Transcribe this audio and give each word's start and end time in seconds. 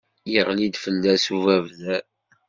Iɣli-d 0.37 0.75
fell-as 0.83 1.25
ubabder. 1.35 2.03